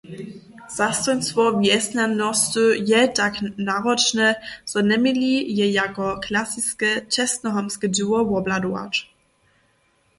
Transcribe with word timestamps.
Zastojnstwo 0.77 1.43
wjesnjanosty 1.59 2.65
je 2.89 3.01
tak 3.17 3.33
naročne, 3.67 4.27
zo 4.71 4.79
njeměli 4.89 5.31
je 5.59 5.65
jako 5.81 6.05
klasiske 6.25 6.89
čestnohamtske 7.15 7.85
dźěło 7.95 8.19
wobhladować. 8.29 8.93